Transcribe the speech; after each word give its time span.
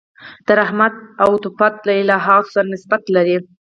د 0.45 0.47
رحمت 0.59 0.93
او 1.21 1.29
عطوفت 1.37 1.73
له 1.87 1.93
الهیاتو 2.01 2.51
سره 2.55 2.69
نسبت 2.75 3.01
لري. 3.15 3.37